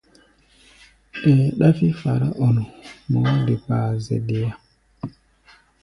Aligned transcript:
Ɛɛ 1.29 1.45
ɗáfí 1.59 1.87
fará-ɔ-nu, 2.01 2.63
mɔɔ́ 3.11 3.35
de 3.45 3.53
kpaa 3.63 3.89
zɛ 4.05 4.17
deá. 4.27 4.51